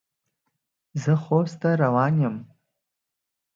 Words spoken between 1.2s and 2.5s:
خوست ته روان یم.